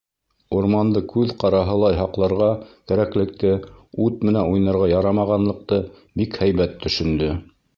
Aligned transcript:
Урманды 0.59 1.01
күҙ 1.09 1.33
ҡараһы 1.43 1.75
лай 1.83 1.97
һаҡларға 1.99 2.47
кәрәклекте, 2.91 3.51
ут 4.07 4.25
менән 4.31 4.51
уйнарға 4.55 4.89
ярамағанлыҡты 4.93 5.83
бик 6.23 6.41
һәйбәт 6.47 6.75
төшөндө. 6.87 7.31